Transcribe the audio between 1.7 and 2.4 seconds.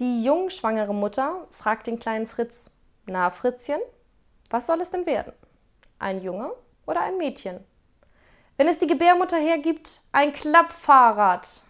den kleinen